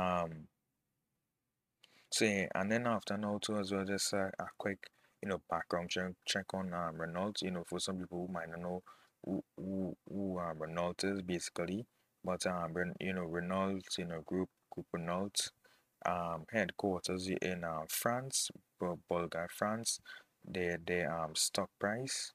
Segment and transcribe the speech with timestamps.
[0.00, 0.48] Um,
[2.10, 4.78] so yeah, and then after now too as well, just a, a quick,
[5.22, 7.34] you know, background check check on um, Renault.
[7.42, 8.82] You know, for some people who might not know
[9.24, 11.86] who who, who um, Renault is basically,
[12.24, 15.50] but um, you know, Renault, you know, group group Renault,
[16.06, 18.50] um, headquarters in uh, France,
[19.08, 20.00] Bulgaria, France.
[20.46, 22.32] Their their um stock price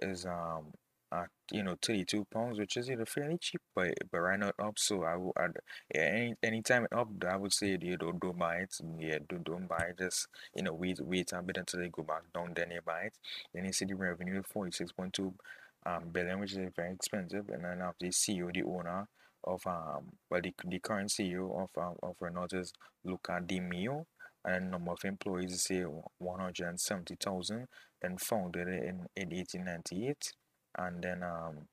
[0.00, 0.72] is um
[1.12, 4.52] at you know 32 pounds which is you know fairly cheap but but right now
[4.58, 5.56] up so I would I'd,
[5.94, 8.76] yeah, any anytime it up I would say you don't don't buy it.
[8.98, 9.98] Yeah don't don't buy it.
[9.98, 13.02] Just you know wait wait a bit until they go back down then you buy
[13.02, 13.14] it.
[13.54, 15.32] Then you see the revenue 46.2
[15.86, 17.48] um billion which is very expensive.
[17.48, 19.08] And then after the CEO the owner
[19.44, 22.72] of um well the, the current CEO of um, of Renault is
[23.04, 24.06] Luca Di Meo
[24.44, 25.82] and number of employees say
[26.18, 27.66] 170,000
[28.00, 30.32] then founded in, in 1898
[30.78, 31.68] and then um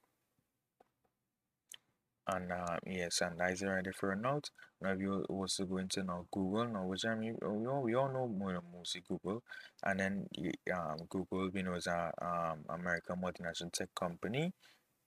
[2.28, 4.50] and uh, yes and that is already for Renault.
[4.82, 7.94] Now if you also going to now google now which i mean we all, we
[7.96, 9.44] all know more mostly google.
[9.84, 10.28] And then
[10.76, 14.54] um google you know is a um american multinational tech company.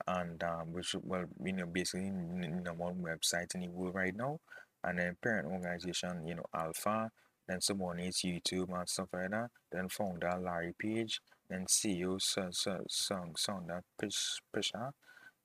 [0.07, 4.41] And um which well you know basically number one website in the world right now.
[4.85, 7.11] And then parent organization you know alpha
[7.49, 12.85] then someone is youtube and stuff like that then founder larry page then ceo song
[12.89, 14.93] song Sundar Pichai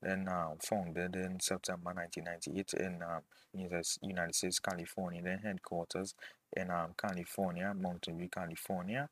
[0.03, 3.21] then uh, founded in September 1998 in um,
[4.01, 5.21] United States, California.
[5.23, 6.13] Then headquarters
[6.55, 9.09] in um, California, Mountain View, California.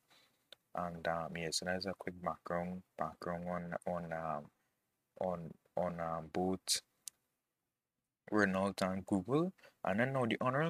[0.75, 4.43] And um, yeah, so that's a quick background background on on um,
[5.19, 6.81] on on um, both
[8.29, 9.53] Renault and Google.
[9.83, 10.69] And then now the honorable